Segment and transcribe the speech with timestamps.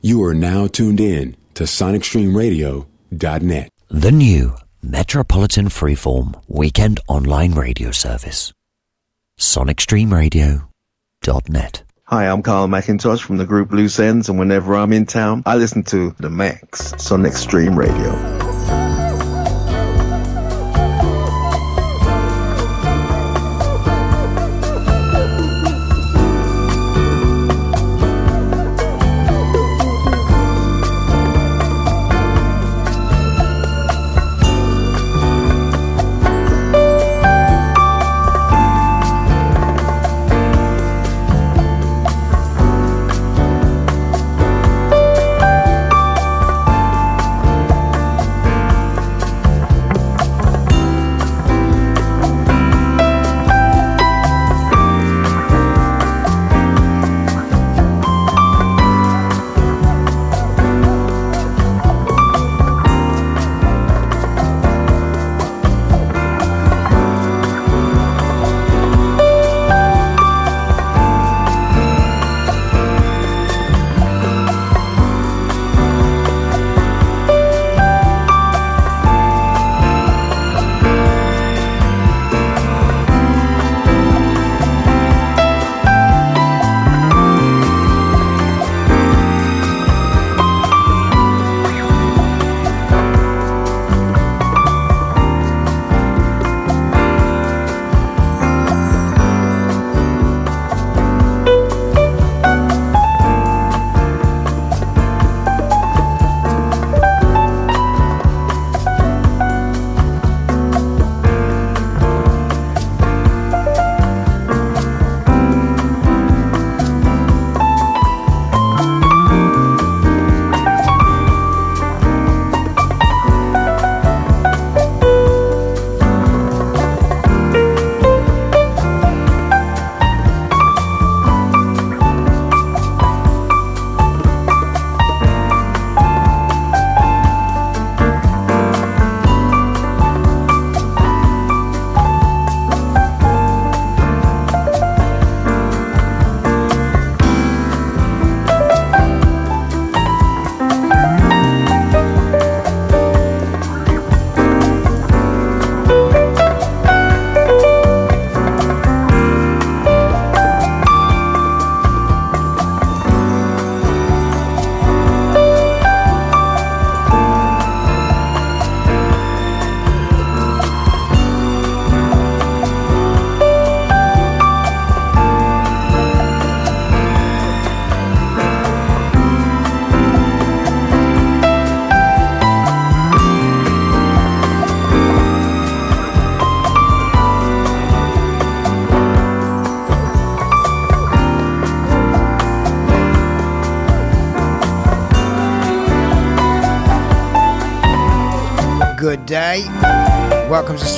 [0.00, 3.68] You are now tuned in to SonicStreamRadio.net.
[3.88, 8.52] The new Metropolitan Freeform Weekend Online Radio Service.
[9.40, 11.82] SonicStreamRadio.net.
[12.04, 15.56] Hi, I'm Carl McIntosh from the group Loose Ends, and whenever I'm in town, I
[15.56, 18.47] listen to The Max, Sonic Stream Radio.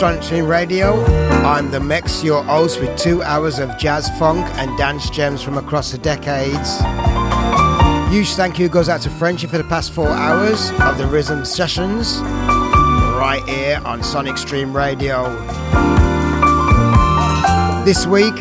[0.01, 1.05] Stream Radio.
[1.45, 5.59] I'm the Mex, your host, with two hours of jazz, funk, and dance gems from
[5.59, 6.79] across the decades.
[8.11, 11.45] Huge thank you goes out to Frenchy for the past four hours of the Rhythm
[11.45, 12.19] sessions
[13.21, 15.25] right here on Sonic Stream Radio.
[17.85, 18.41] This week,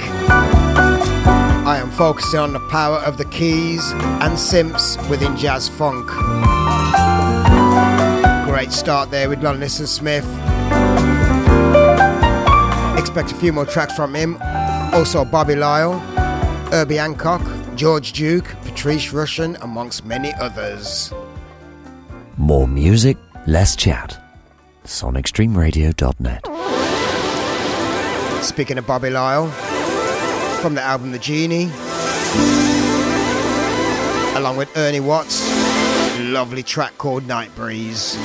[1.67, 6.09] I am focusing on the power of the keys and synths within jazz funk
[8.59, 10.25] great start there with Lon Smith.
[12.99, 14.37] Expect a few more tracks from him.
[14.93, 15.97] Also Bobby Lyle,
[16.69, 17.41] Herbie Hancock,
[17.75, 21.13] George Duke, Patrice Rushen, amongst many others.
[22.37, 23.17] More music,
[23.47, 24.21] less chat.
[24.83, 26.45] SonicStreamRadio.net.
[28.43, 29.47] Speaking of Bobby Lyle,
[30.61, 31.69] from the album The Genie,
[34.37, 35.47] along with Ernie Watts,
[36.19, 38.17] lovely track called Night Breeze.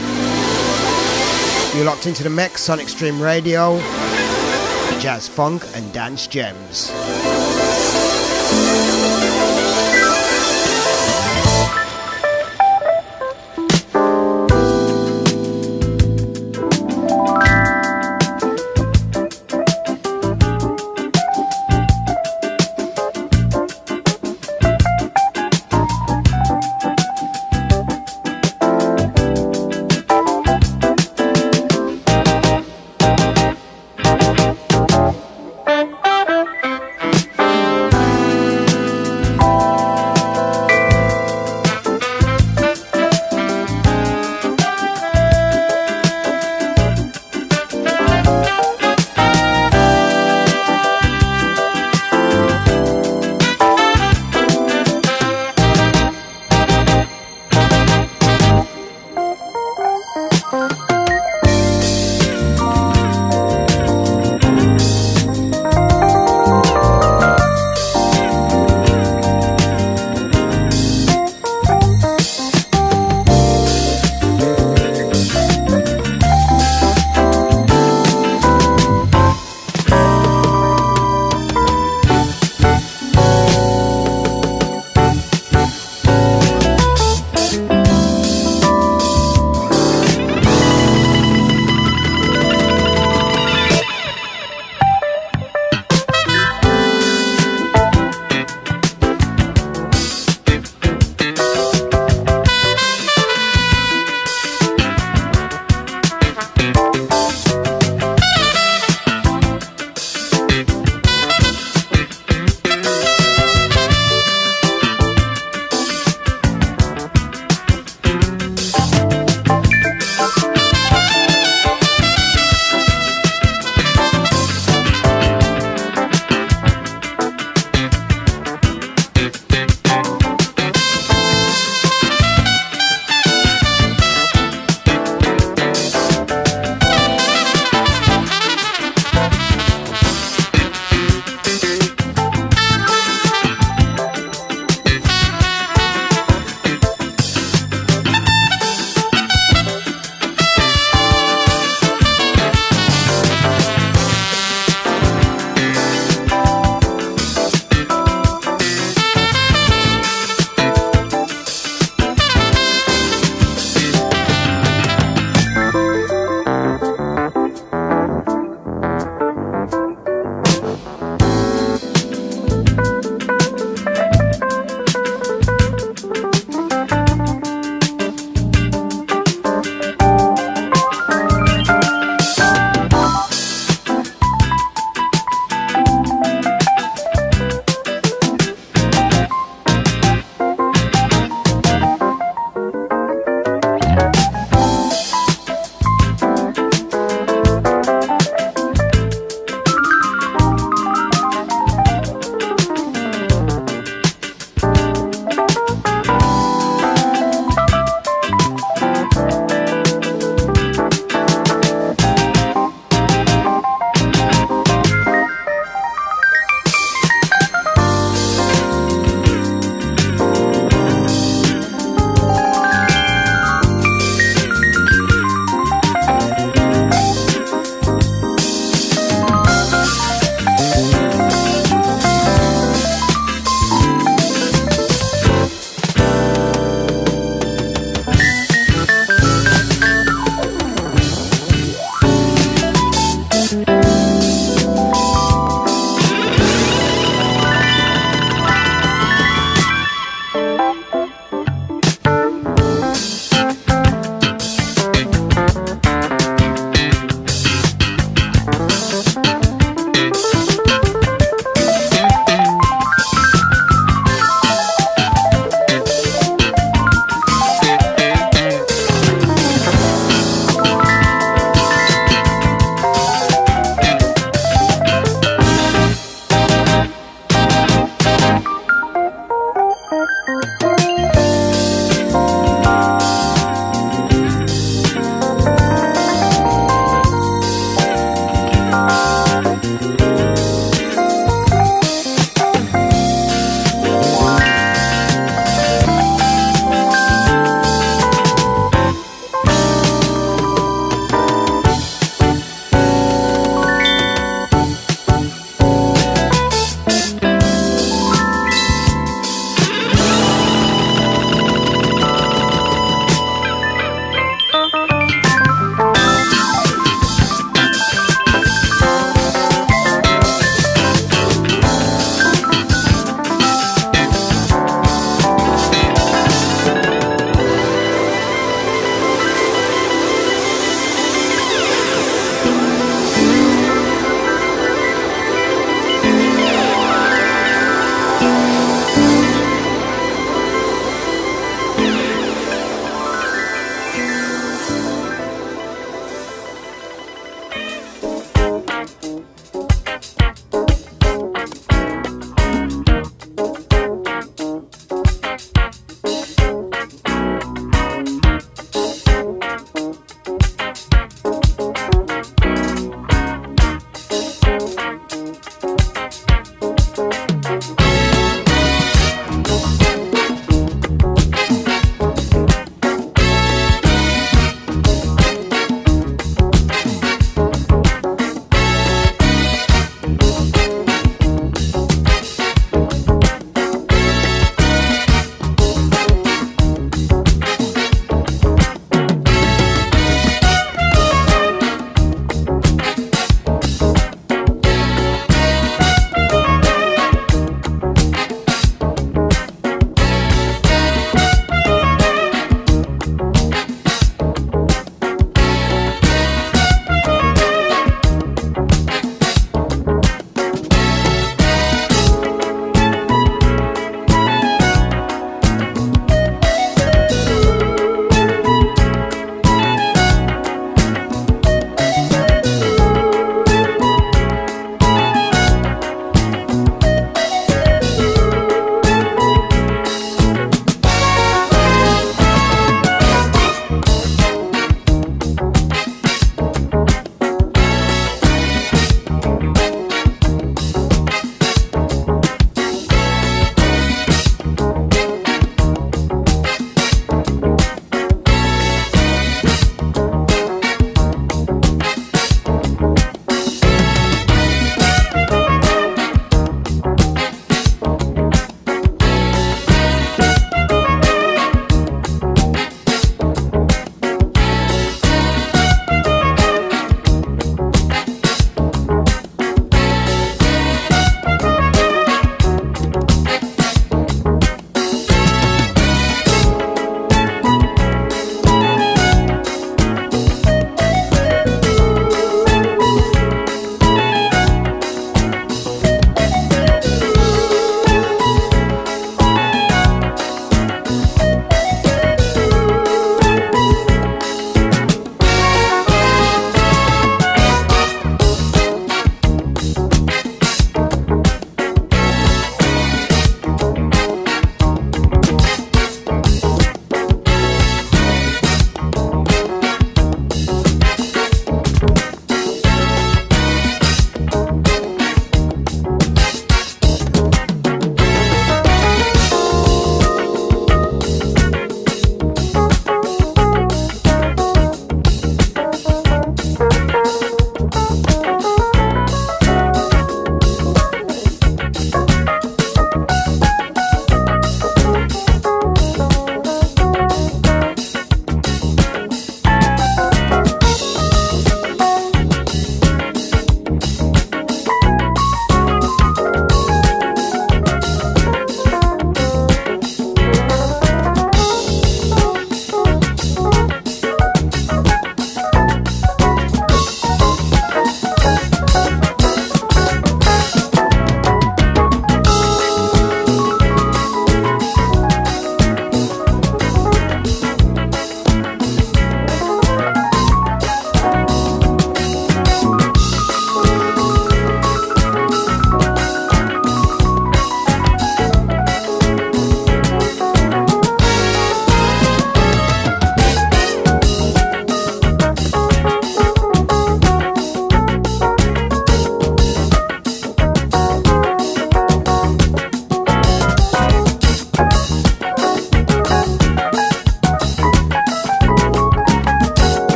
[1.77, 3.79] You're locked into the Mex Sonic Stream Radio,
[5.01, 6.91] jazz funk and dance gems.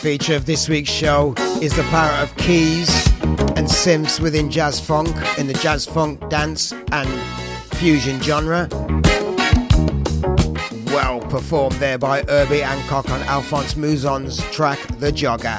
[0.00, 2.88] Feature of this week's show is the power of keys
[3.20, 7.06] and synths within jazz funk in the jazz funk dance and
[7.74, 8.66] fusion genre.
[10.86, 15.58] Well performed there by Herbie Hancock on Alphonse Mouzon's track The Jogger.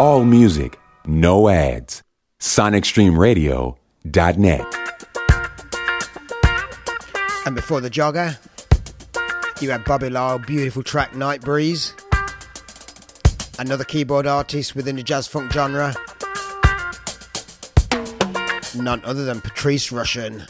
[0.00, 2.02] All music, no ads.
[2.40, 4.64] SonicStreamRadio.net.
[7.44, 8.38] And before The Jogger,
[9.60, 11.94] you had Bobby Lyle, beautiful track Night Breeze.
[13.58, 15.94] Another keyboard artist within the jazz funk genre.
[18.74, 20.46] None other than Patrice Rushen.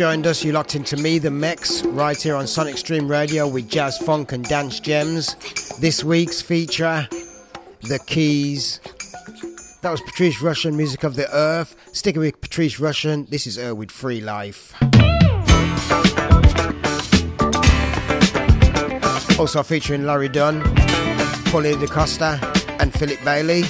[0.00, 3.68] Joined us, you locked into me, the Mix, right here on Sonic Stream Radio with
[3.68, 5.34] jazz, funk, and dance gems.
[5.78, 7.06] This week's feature,
[7.82, 8.80] The Keys.
[9.82, 11.76] That was Patrice Rushen, Music of the Earth.
[11.92, 14.72] Sticking with Patrice Rushen, this is with Free Life.
[19.38, 20.62] Also featuring Larry Dunn,
[21.52, 22.40] Paulie DaCosta,
[22.80, 23.64] and Philip Bailey.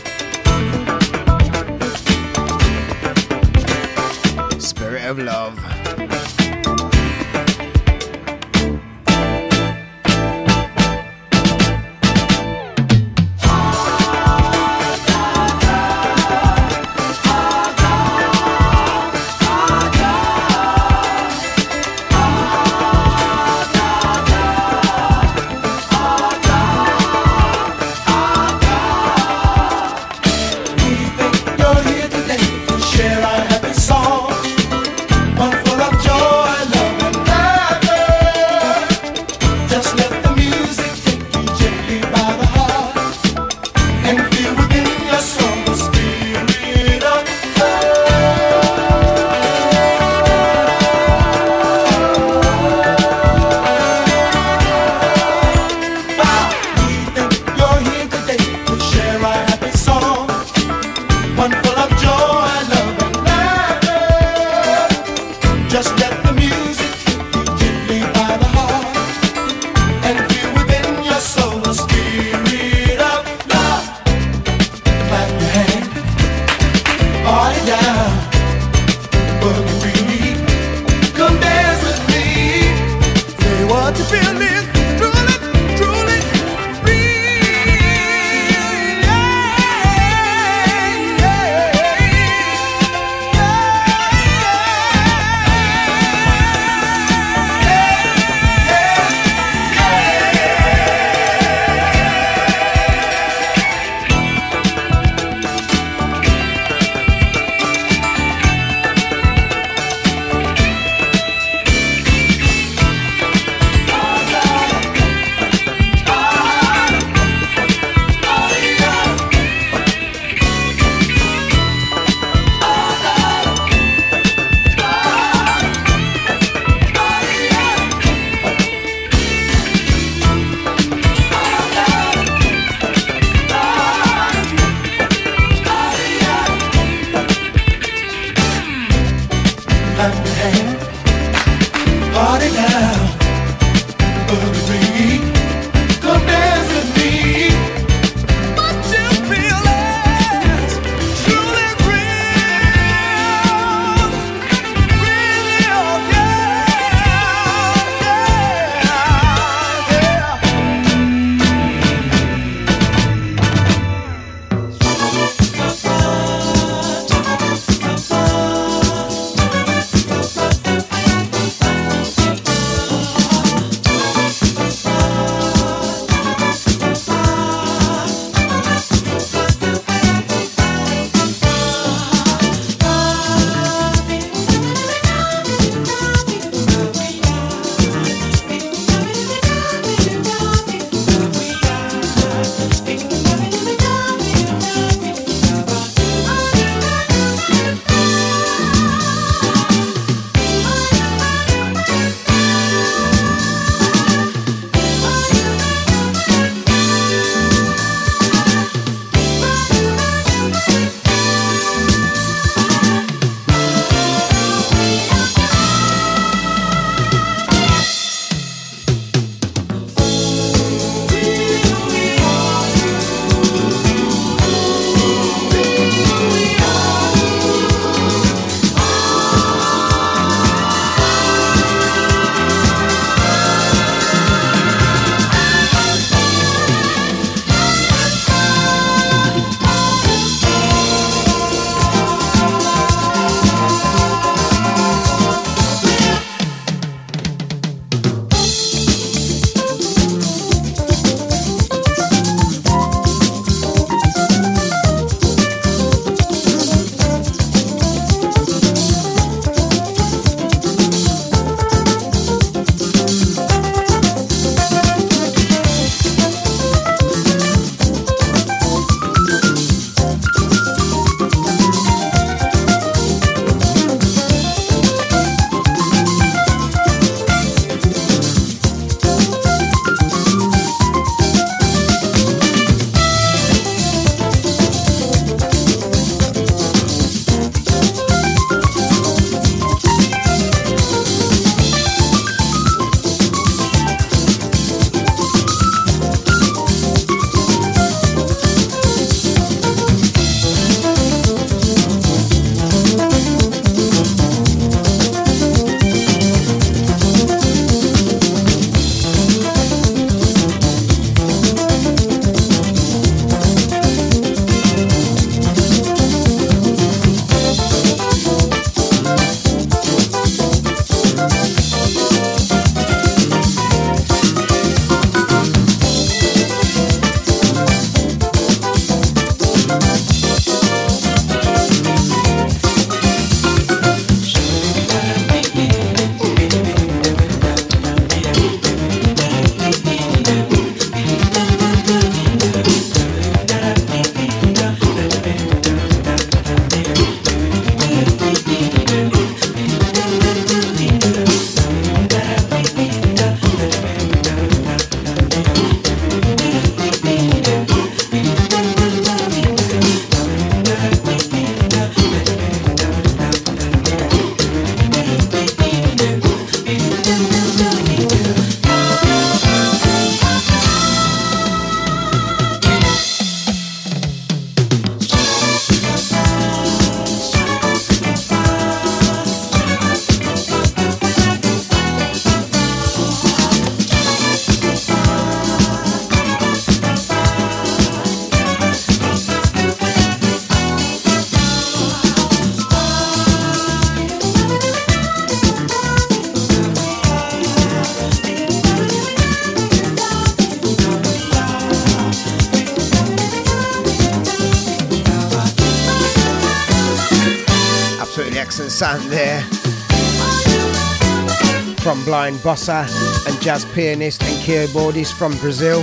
[412.31, 415.83] Blind Bossa and jazz pianist and keyboardist from Brazil,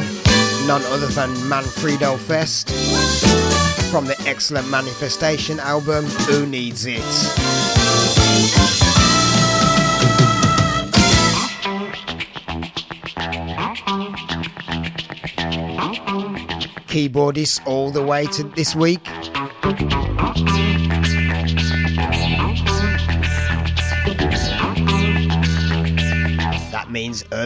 [0.65, 2.69] none other than Manfredo Fest
[3.91, 7.01] from the excellent Manifestation album, Who Needs It?
[16.87, 19.05] Keyboardist all the way to this week.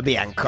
[0.03, 0.41] Herbie.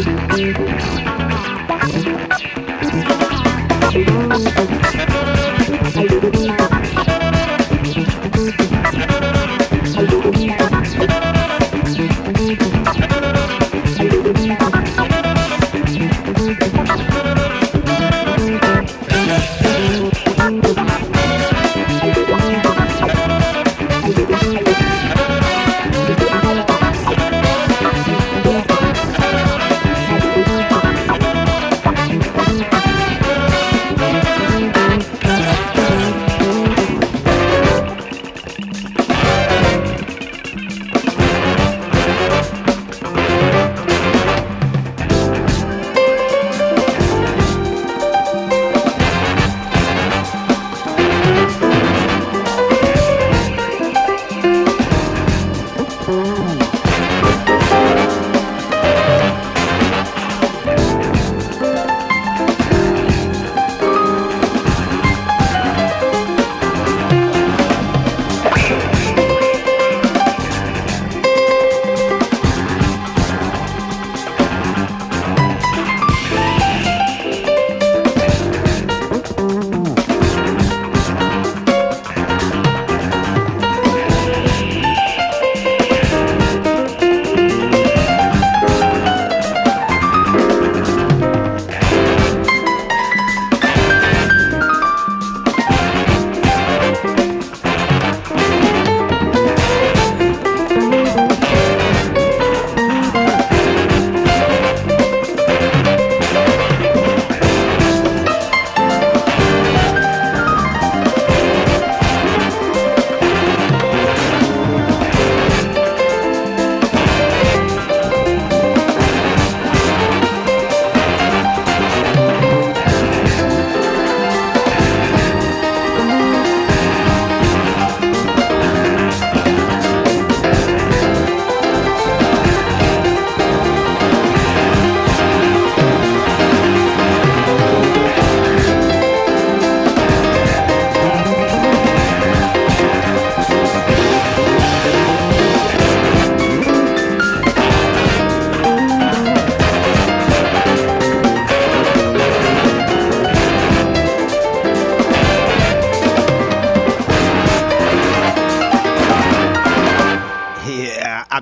[0.00, 0.38] Thank
[6.36, 6.57] you.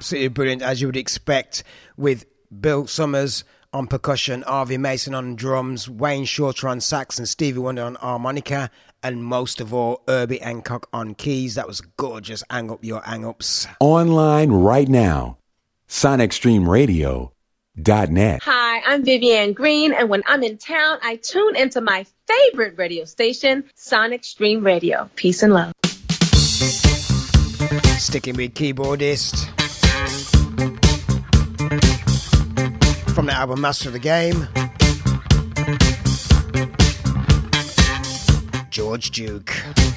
[0.07, 1.65] Absolutely brilliant, as you would expect,
[1.97, 2.27] with
[2.61, 3.43] Bill Summers
[3.73, 8.71] on percussion, Harvey Mason on drums, Wayne Shorter on sax, and Stevie Wonder on harmonica,
[9.03, 11.57] and most of all, Herbie Hancock on keys.
[11.57, 12.45] That was gorgeous.
[12.49, 13.67] Hang up your hang ups.
[13.81, 15.39] Online right now.
[15.89, 18.43] SonicStreamRadio.net.
[18.45, 23.07] Hi, I'm Vivian Green, and when I'm in town, I tune into my favorite radio
[23.07, 25.11] station, Sonic Stream Radio.
[25.17, 25.73] Peace and love.
[27.99, 29.66] Sticking with keyboardist.
[33.17, 34.47] From the album Master of the Game.
[38.69, 39.96] George Duke.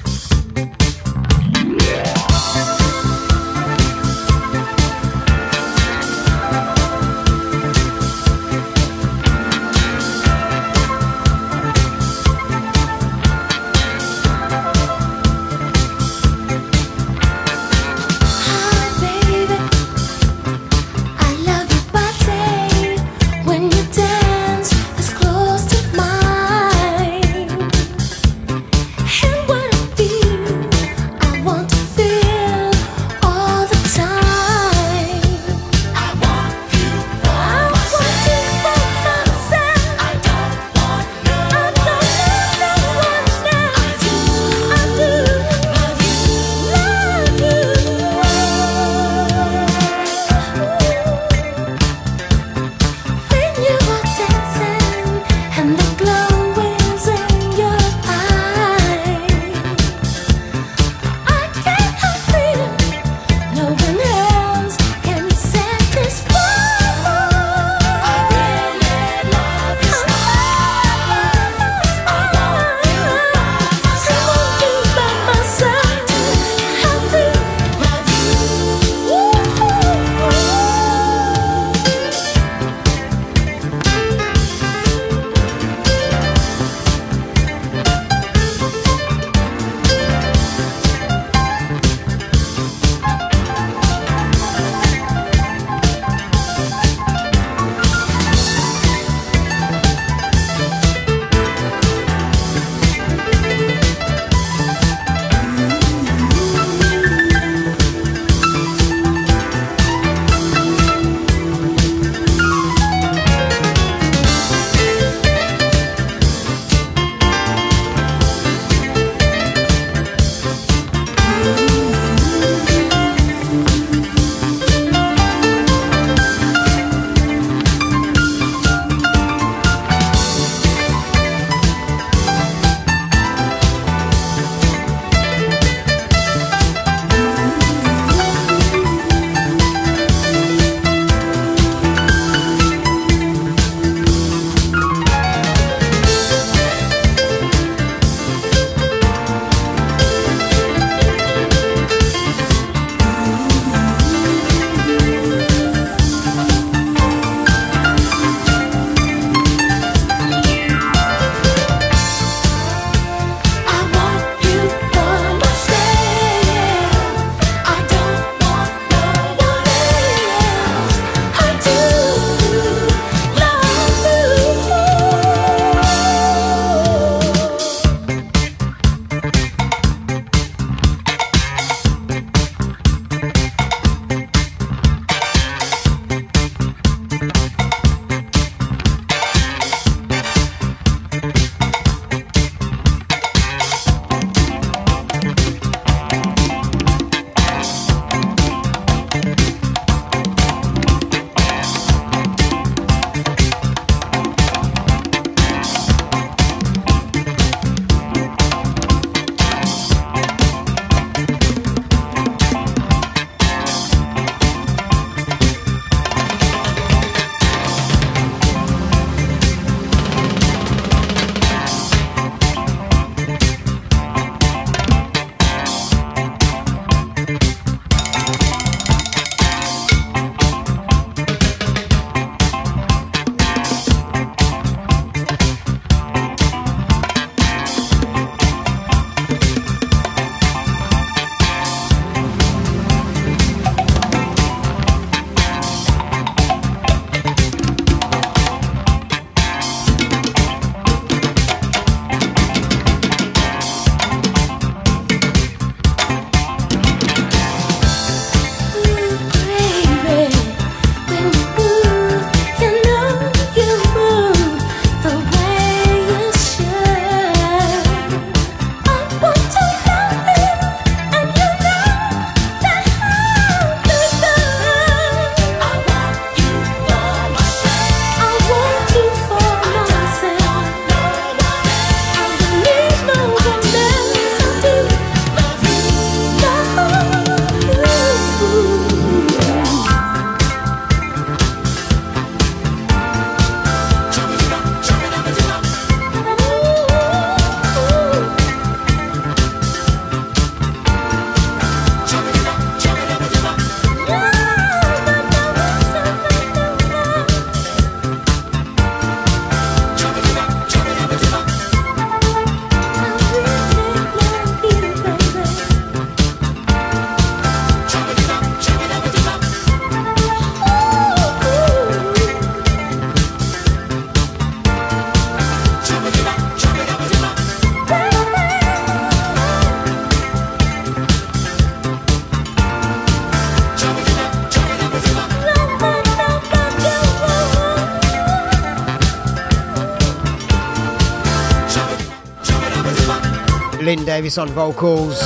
[343.90, 345.18] Lynn Davis on vocals,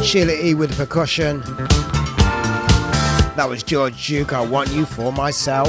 [0.00, 1.40] Sheila E with percussion.
[3.34, 5.66] That was George Duke, I Want You For Myself.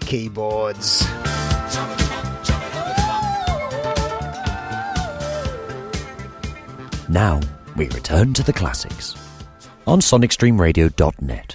[0.00, 1.02] Keyboards.
[7.10, 7.40] Now,
[7.76, 9.16] we return to the classics
[9.86, 11.47] on sonicstreamradio.net.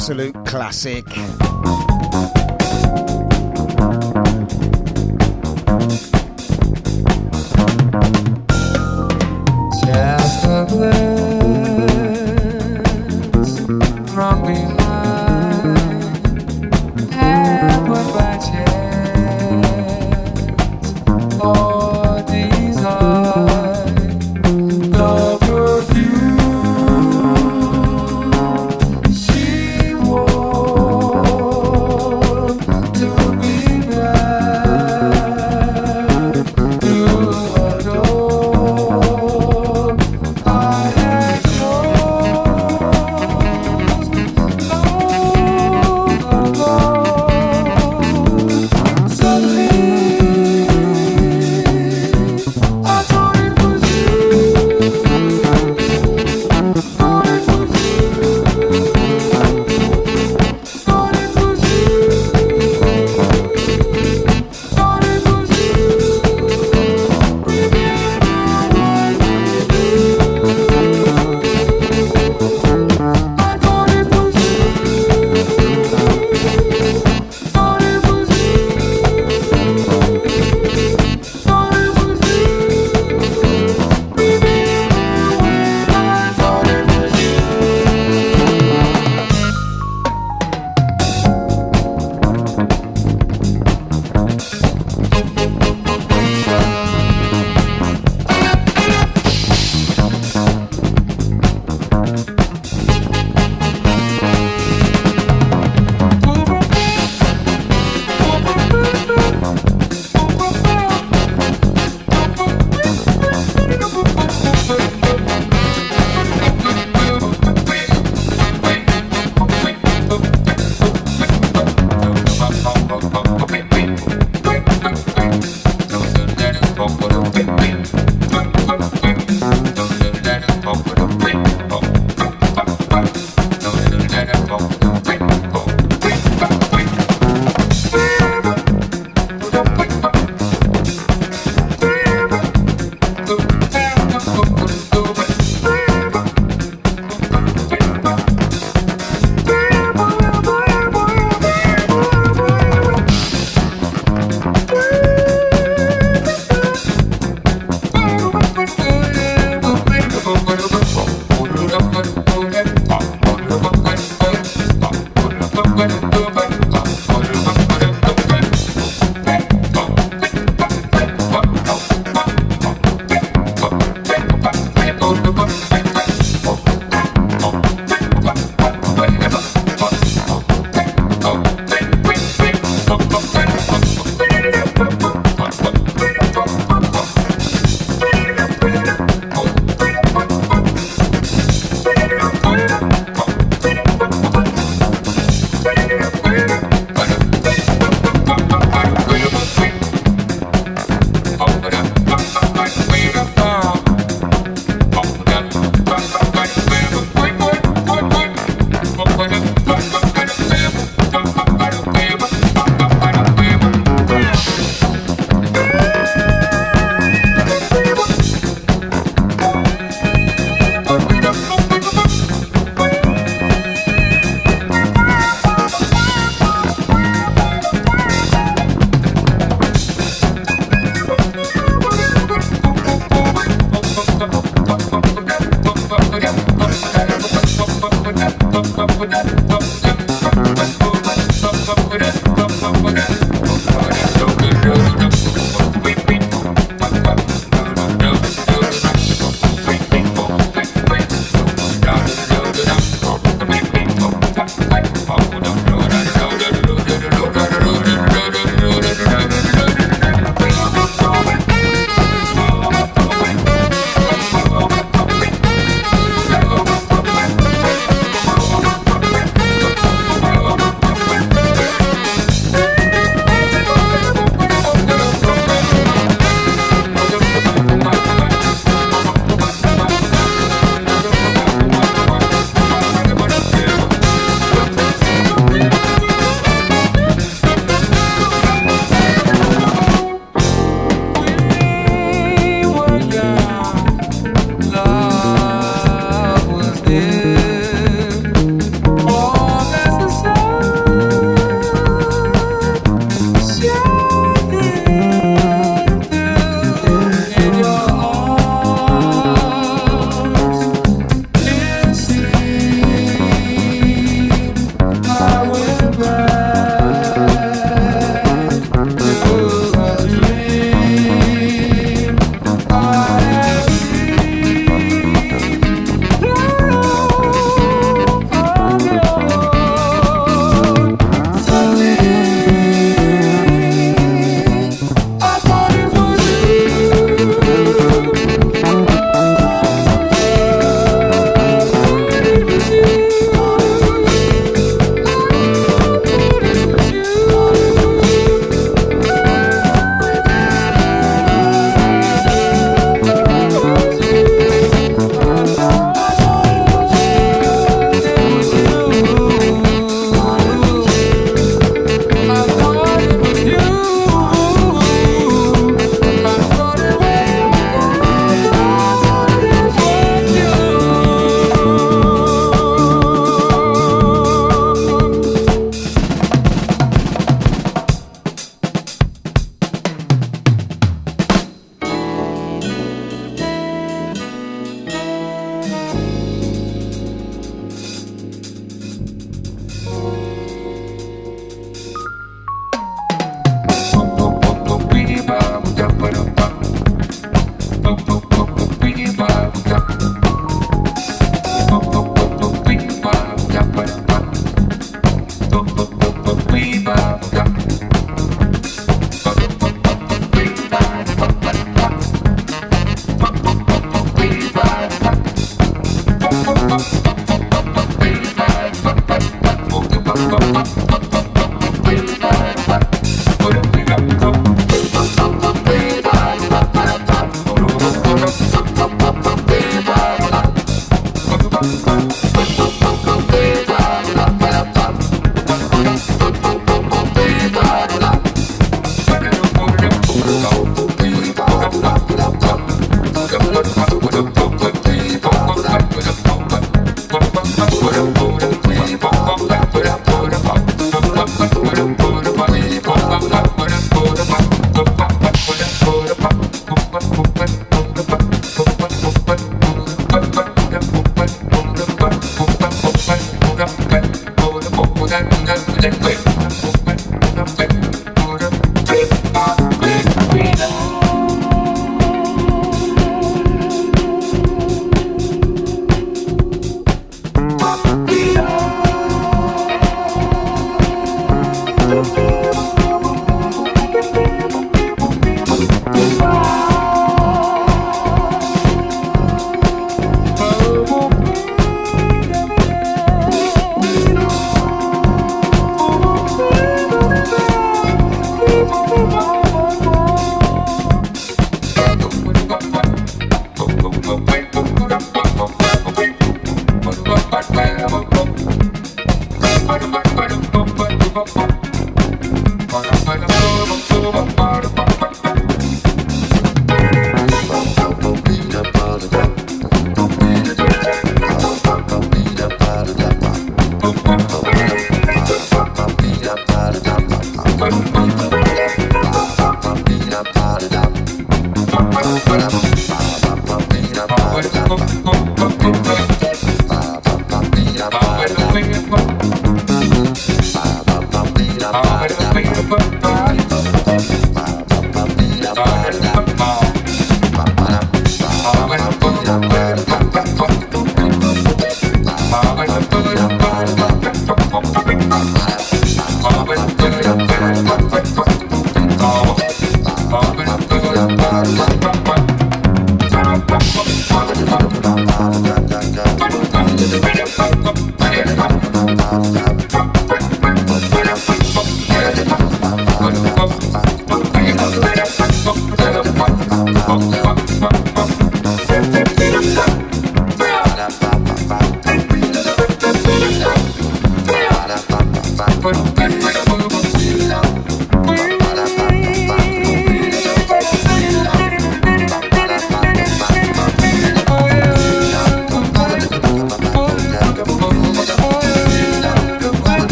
[0.00, 1.49] absolute classic.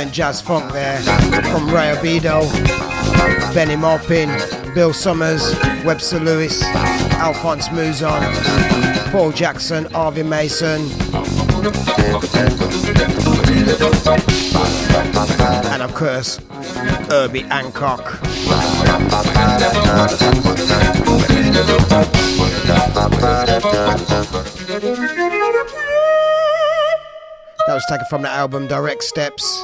[0.00, 0.98] Of jazz funk there
[1.52, 2.40] from Ray Obiedo,
[3.52, 4.30] Bennie Maupin,
[4.74, 6.62] Bill Summers, Webster Lewis,
[7.20, 8.22] Alphonse Mouzon,
[9.12, 10.80] Paul Jackson, Harvey Mason,
[15.70, 16.38] and of course,
[17.10, 18.20] Herbie Hancock.
[27.66, 29.59] That was taken from the album Direct Steps,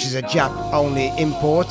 [0.00, 1.68] which is a Jap only import.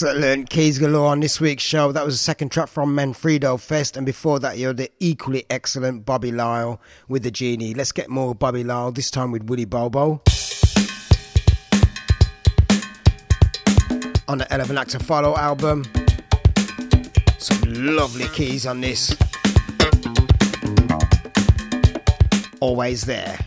[0.00, 0.48] Excellent.
[0.48, 1.90] Keys galore on this week's show.
[1.90, 6.06] That was the second track from Manfredo Fest, and before that, you're the equally excellent
[6.06, 7.74] Bobby Lyle with the Genie.
[7.74, 10.22] Let's get more Bobby Lyle, this time with Willie Bobo.
[14.28, 15.84] On the Hell of an Act to Follow album.
[17.38, 17.60] Some
[17.96, 19.16] lovely keys on this.
[22.60, 23.37] Always there.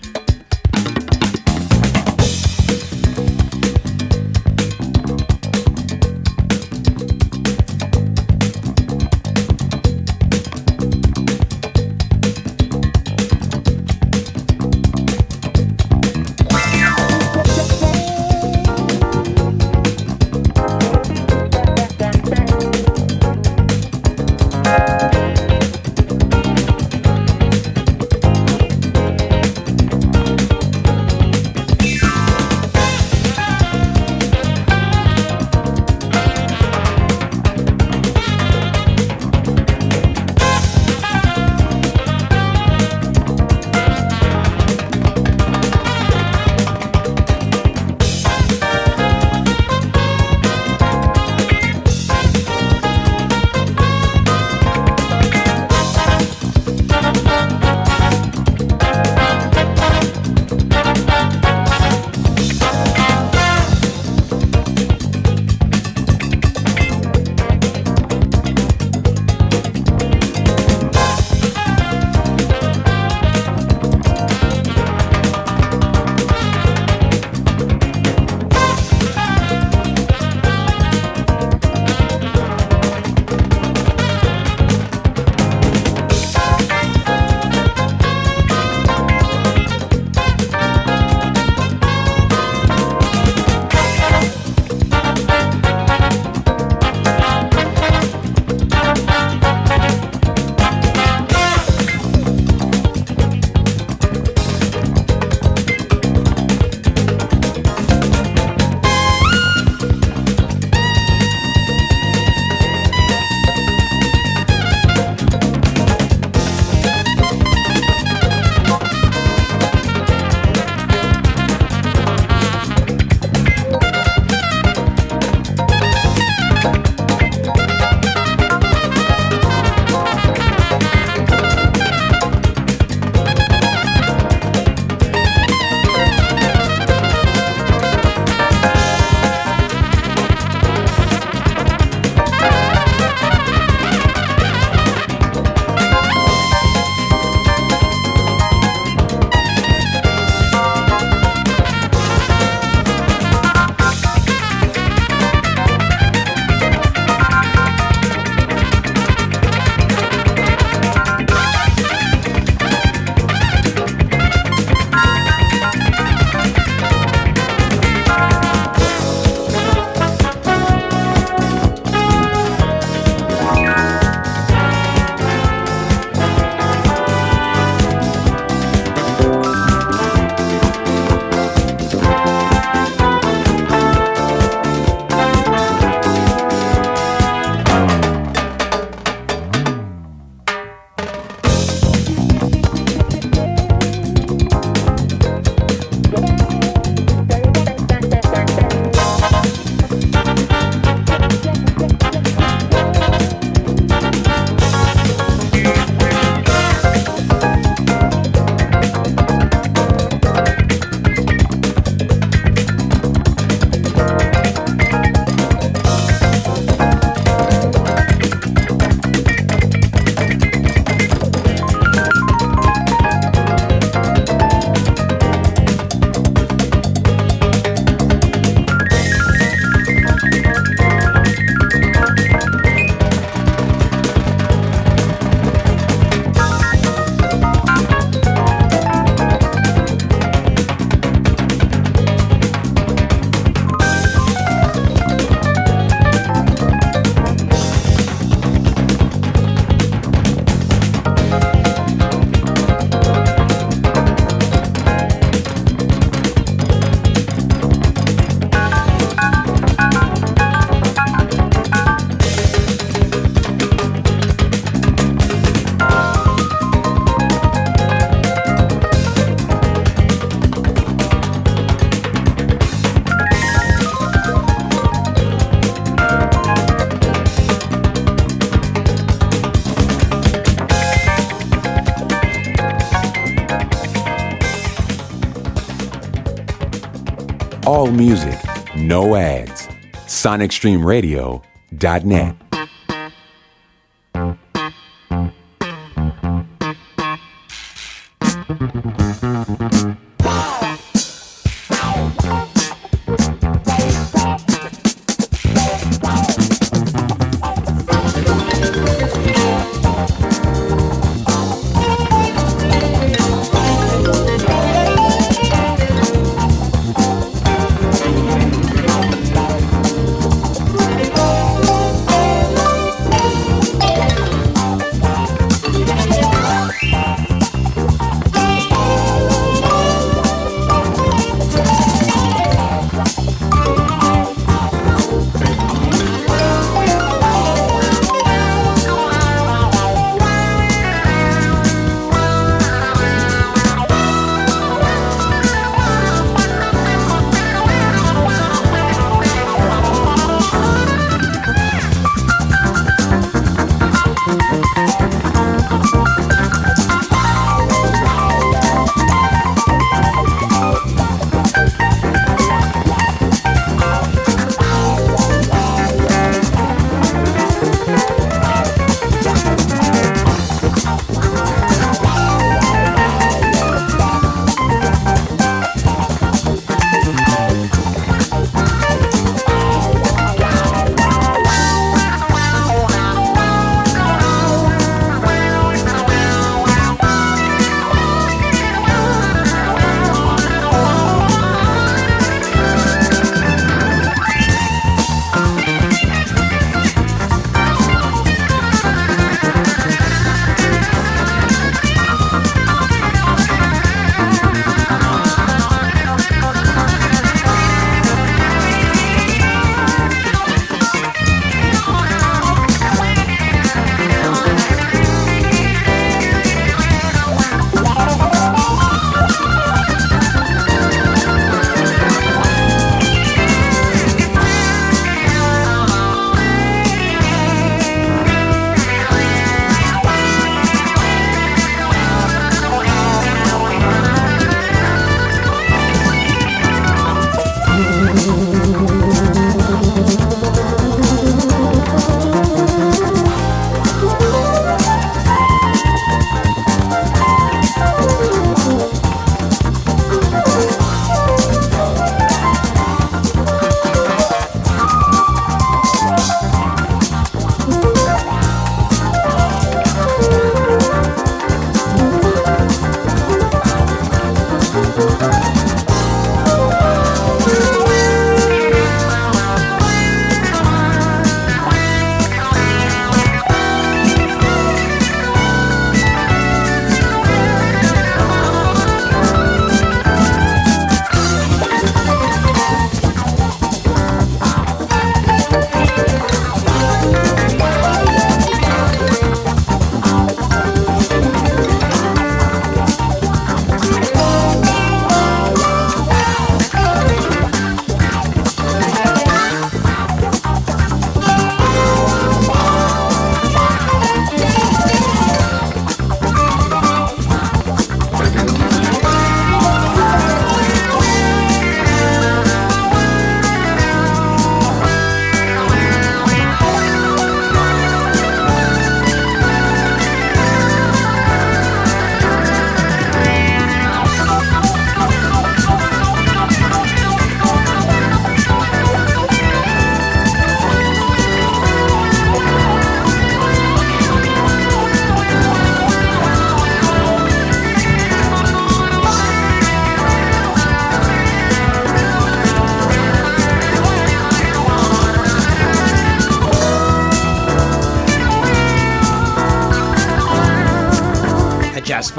[287.81, 288.37] All music,
[288.75, 289.67] no ads.
[290.05, 292.40] SonicStreamRadio.net.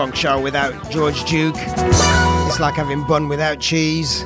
[0.03, 1.55] funk show without George Duke.
[1.57, 4.25] It's like having bun without cheese.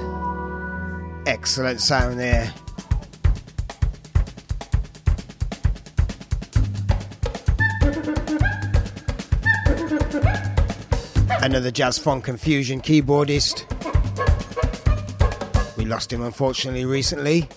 [1.27, 2.51] Excellent sound there.
[11.43, 13.67] Another jazz funk confusion keyboardist.
[15.77, 17.51] We lost him unfortunately recently.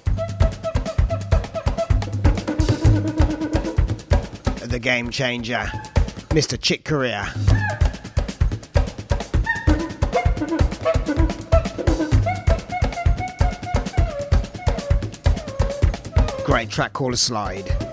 [4.66, 5.72] The game changer,
[6.32, 6.62] Mr.
[6.62, 7.34] Chick Corea.
[16.60, 17.89] Great track called A Slide.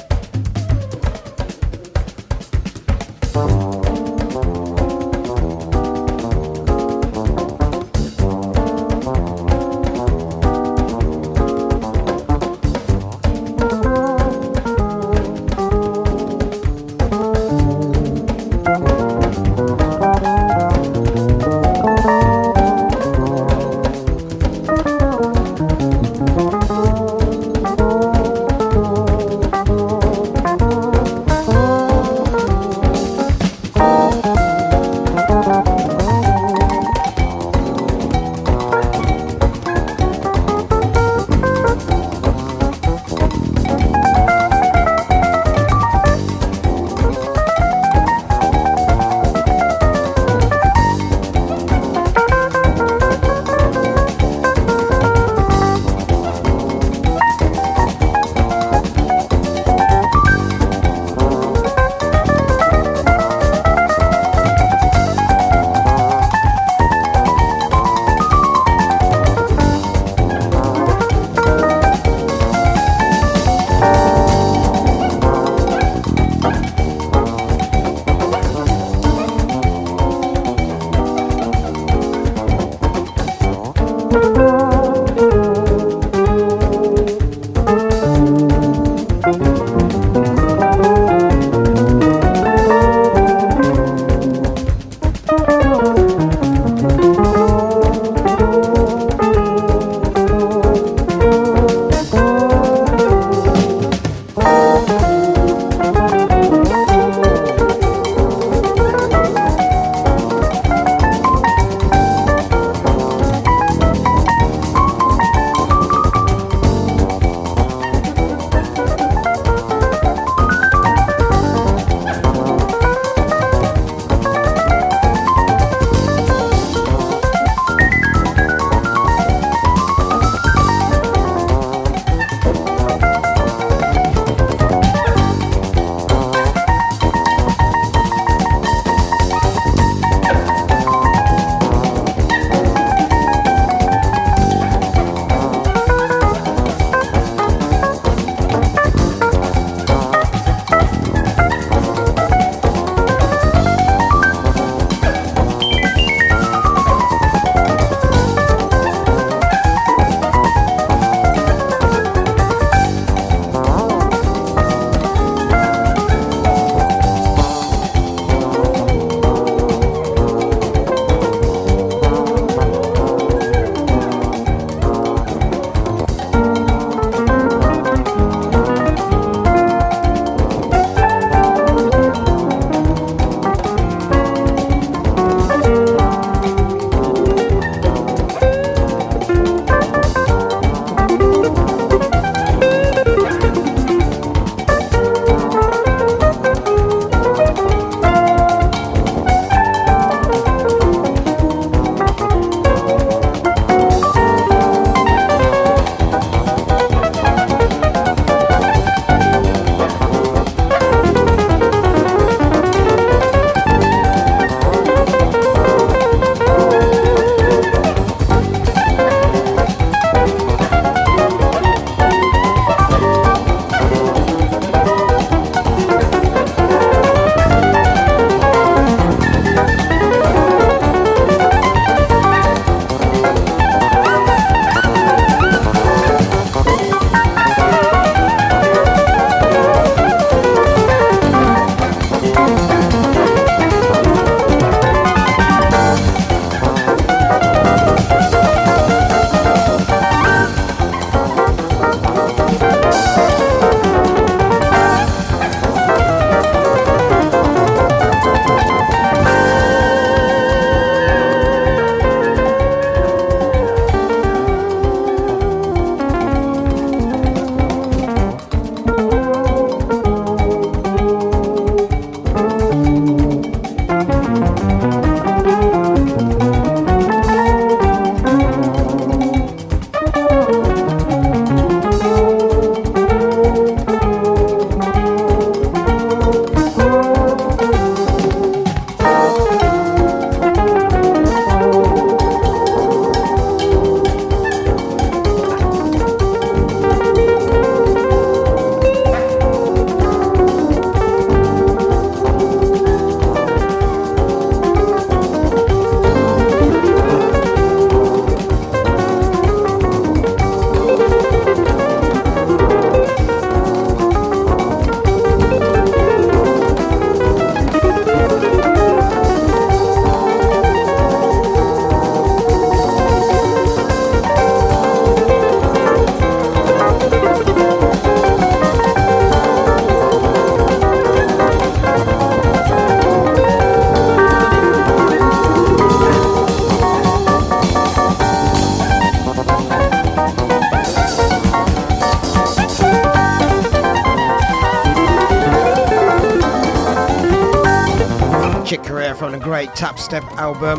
[350.06, 350.78] Step album,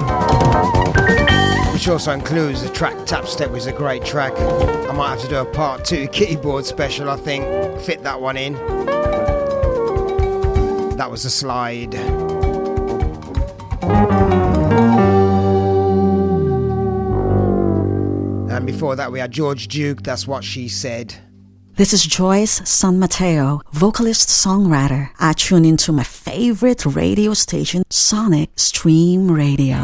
[1.73, 4.31] which also includes the track Tap Step, which is a great track.
[4.39, 7.43] I might have to do a part two keyboard special, I think,
[7.81, 8.53] fit that one in.
[10.95, 11.93] That was a slide.
[18.49, 21.13] And before that, we had George Duke, that's what she said.
[21.77, 25.11] This is Joyce San Mateo, vocalist songwriter.
[25.19, 29.77] I tune into my favorite radio station, Sonic Stream Radio.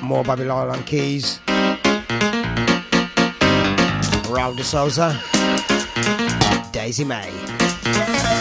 [0.00, 1.40] More Bobby Lyle on keys.
[4.30, 5.20] Raul de Souza.
[6.72, 8.39] Daisy May.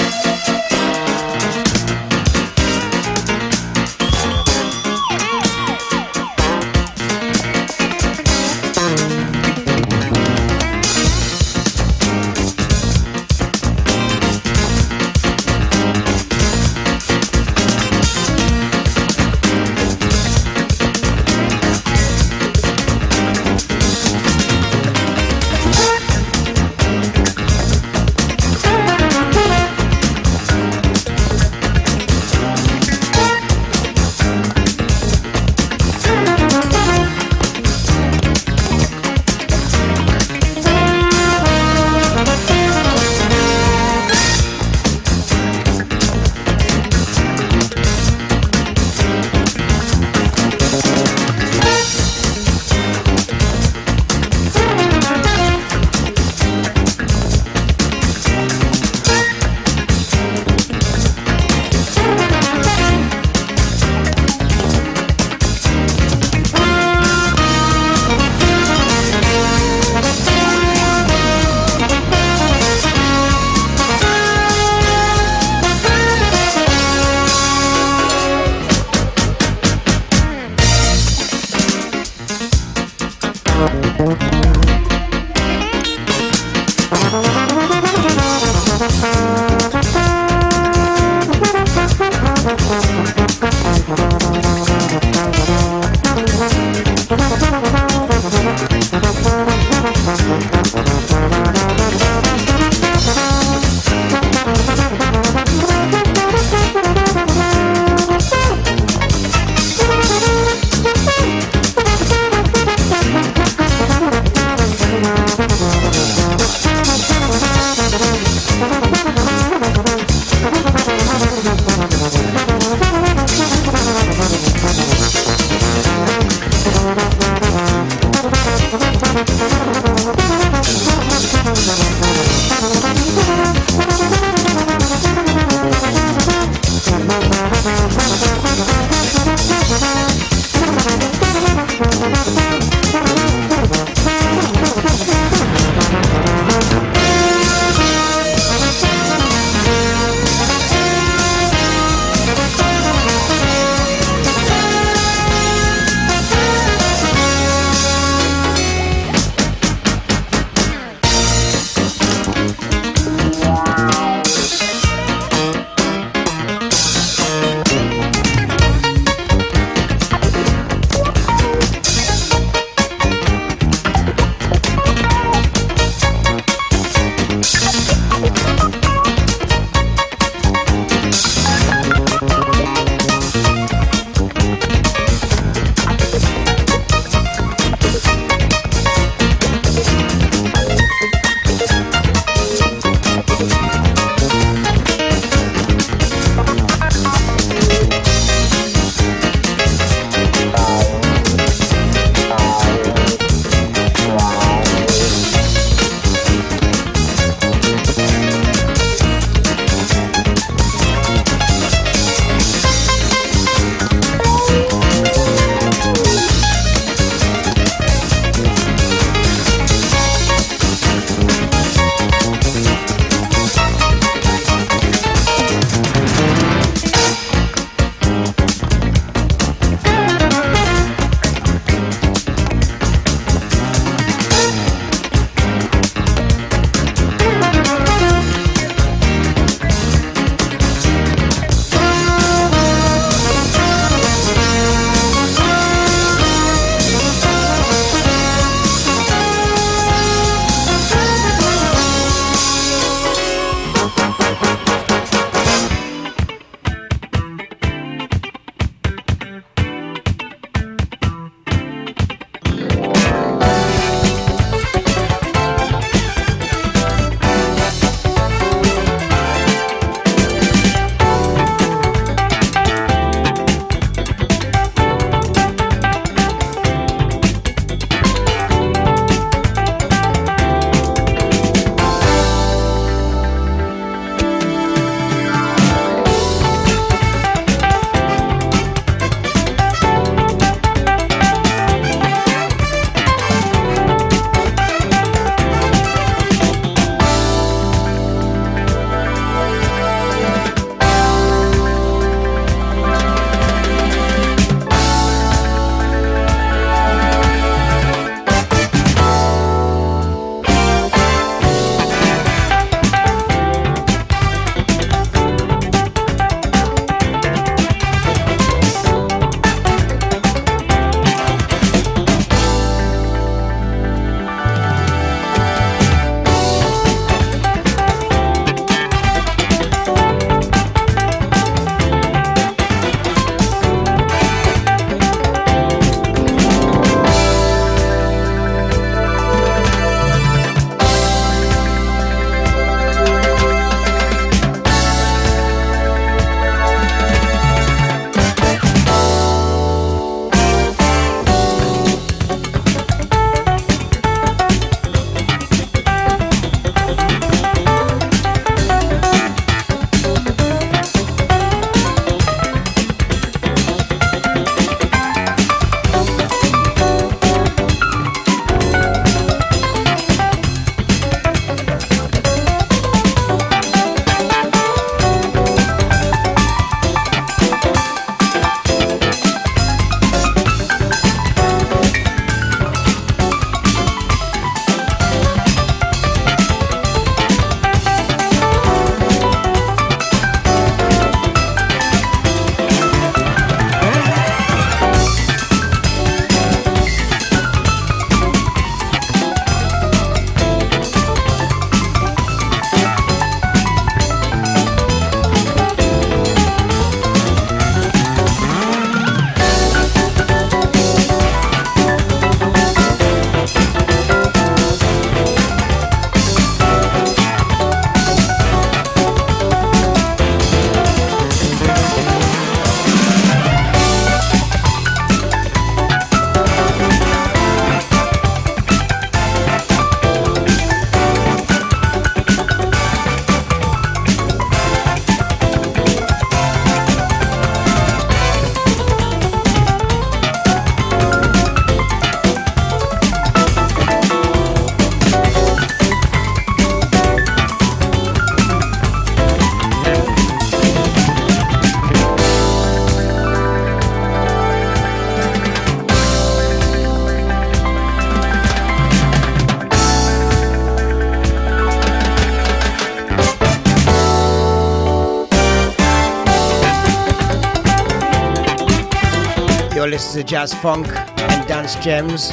[470.30, 472.30] jazz funk and dance gems.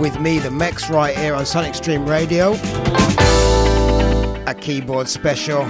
[0.00, 2.52] With me, the Mex, right here on Sonic Stream Radio.
[4.46, 5.64] A keyboard special.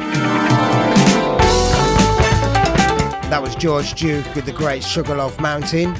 [3.30, 5.94] That was George Duke with the great Sugarloaf Mountain.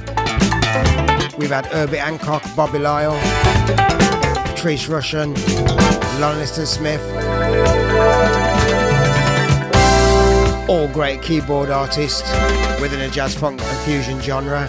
[1.38, 3.18] We've had Herbie Hancock, Bobby Lyle,
[4.48, 5.34] Patrice Rushen,
[6.20, 7.00] Loniston Smith
[10.68, 12.22] all great keyboard artists
[12.80, 14.66] within a jazz funk fusion genre.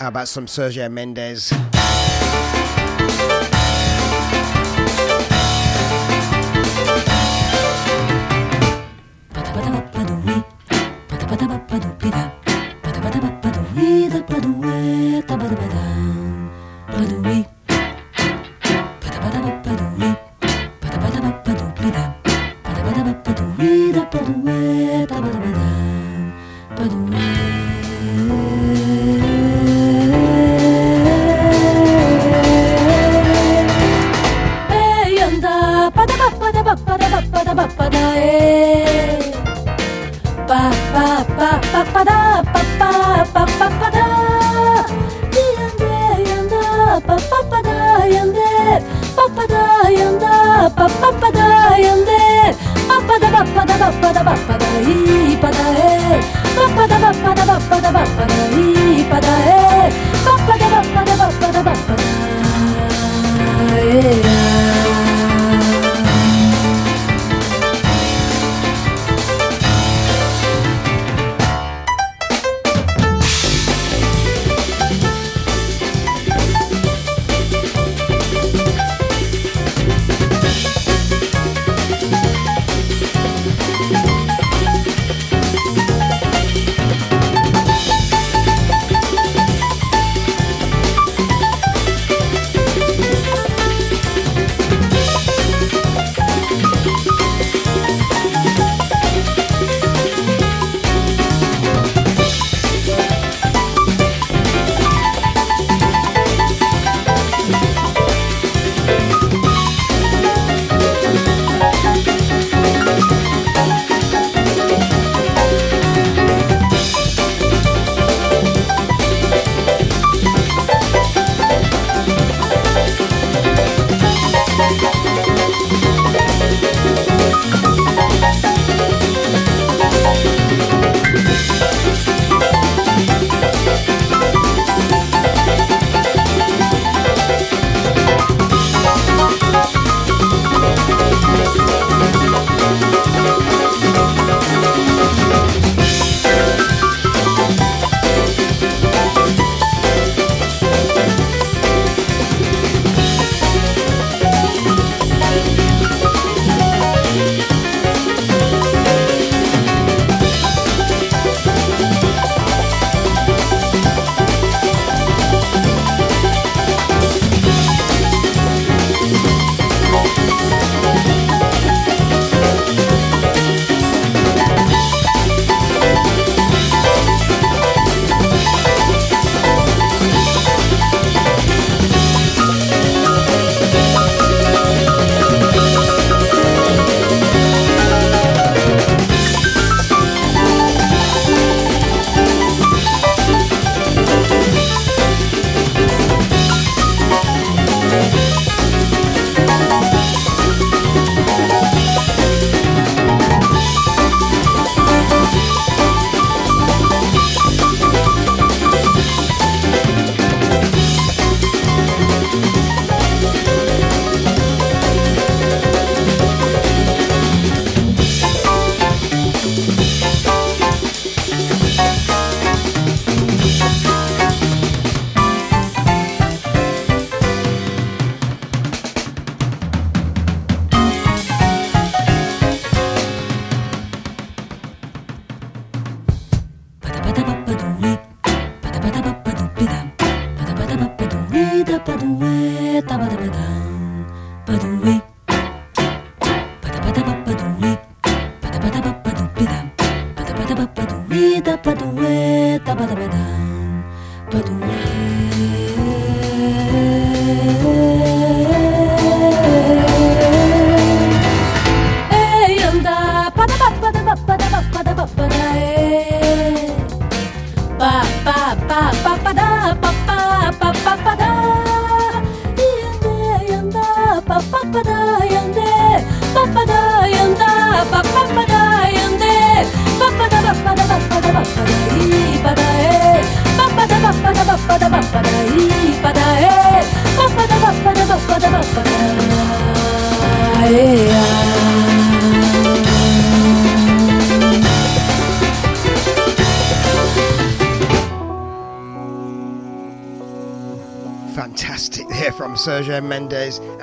[0.00, 1.52] How about some Sergio Mendes?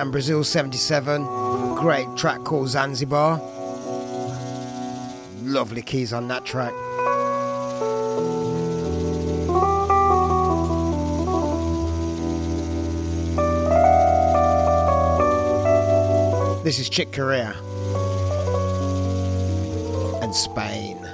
[0.01, 1.23] And Brazil 77.
[1.75, 3.39] Great track called Zanzibar.
[5.43, 6.73] Lovely keys on that track.
[16.63, 17.53] This is Chick Corea
[20.23, 21.10] and Spain.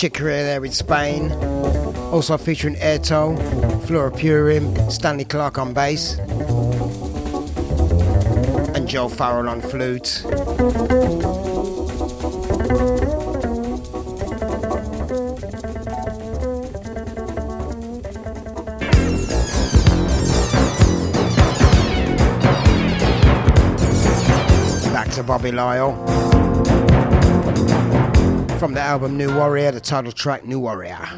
[0.00, 1.30] Chick Corea there in Spain.
[2.10, 3.36] Also featuring Airto,
[3.86, 6.16] Flora Purim, Stanley Clarke on bass,
[8.74, 10.22] and Joe Farrell on flute.
[24.94, 26.29] Back to Bobby Lyle.
[28.70, 31.08] From the album New Warrior, the title track New Warrior.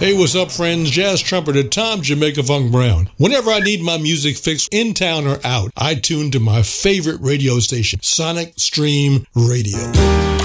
[0.00, 0.90] Hey, what's up, friends?
[0.90, 3.10] Jazz trumpeter Tom Jamaica Funk Browne.
[3.18, 7.20] Whenever I need my music fixed in town or out, I tune to my favorite
[7.20, 10.39] radio station, Sonic Stream Radio.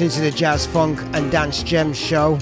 [0.00, 2.36] Locked into the Jazz Funk and Dance Gems show.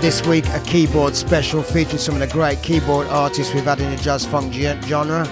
[0.00, 3.90] This week, a keyboard special featuring some of the great keyboard artists we've had in
[3.90, 5.26] the Jazz Funk genre.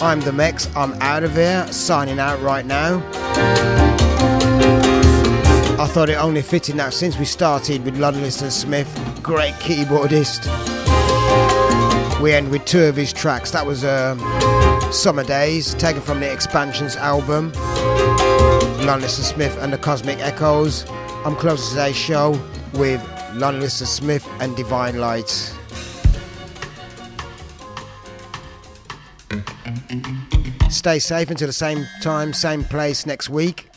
[0.00, 3.02] I'm the Mex, I'm out of here, signing out right now.
[5.78, 8.88] I thought it only fitting that since we started with London Smith,
[9.22, 10.46] great keyboardist.
[12.20, 13.50] We end with two of his tracks.
[13.50, 14.20] That was um,
[14.92, 17.52] Summer Days, taken from the Expansions album.
[18.86, 20.84] Lon Smith and the Cosmic Echoes.
[21.24, 22.40] I'm closing today's show
[22.72, 23.02] with
[23.34, 25.54] Lon Smith and Divine Lights.
[30.70, 33.68] Stay safe until the same time, same place next week.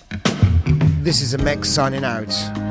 [1.01, 2.62] This is a Mex signing out.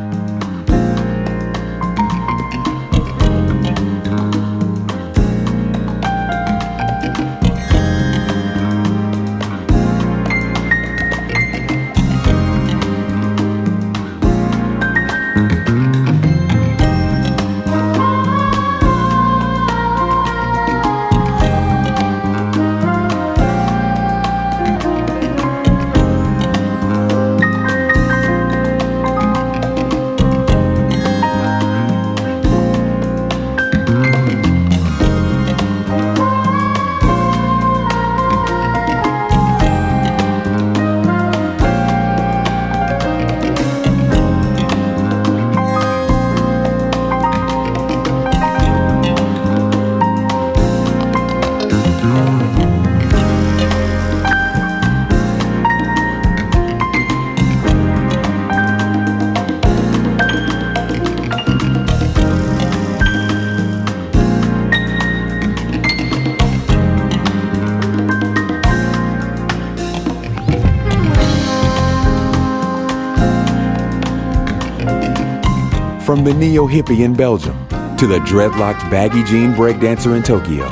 [76.22, 77.58] From the neo hippie in Belgium
[77.96, 80.68] to the dreadlocked baggy jean breakdancer in Tokyo,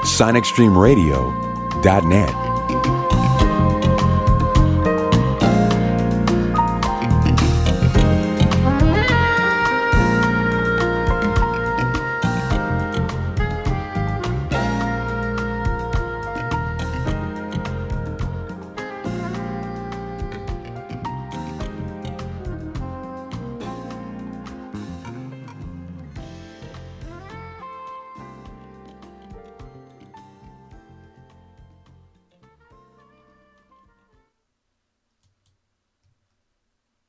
[0.00, 2.47] SonicStreamRadio.net.